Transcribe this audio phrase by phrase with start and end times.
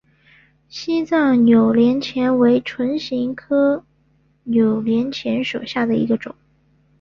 [0.67, 3.85] 西藏扭连钱为唇形科
[4.45, 6.33] 扭连钱属下的一个种。